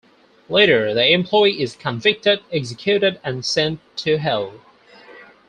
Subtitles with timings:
[0.49, 4.51] Later, the employee is convicted, executed, and sent to Hell.